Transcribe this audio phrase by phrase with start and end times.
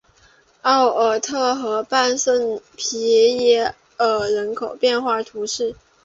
[0.63, 5.75] 奥尔特河畔圣皮耶尔人口变化图示